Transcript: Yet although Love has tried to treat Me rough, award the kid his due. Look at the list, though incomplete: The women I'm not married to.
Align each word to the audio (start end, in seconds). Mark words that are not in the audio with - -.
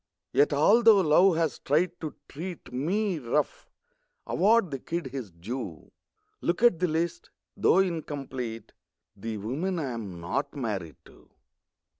Yet 0.33 0.51
although 0.51 1.01
Love 1.01 1.37
has 1.37 1.59
tried 1.59 1.91
to 1.99 2.15
treat 2.27 2.73
Me 2.73 3.19
rough, 3.19 3.69
award 4.25 4.71
the 4.71 4.79
kid 4.79 5.05
his 5.05 5.29
due. 5.29 5.91
Look 6.41 6.63
at 6.63 6.79
the 6.79 6.87
list, 6.87 7.29
though 7.55 7.77
incomplete: 7.77 8.73
The 9.15 9.37
women 9.37 9.77
I'm 9.77 10.19
not 10.19 10.55
married 10.55 10.95
to. 11.05 11.29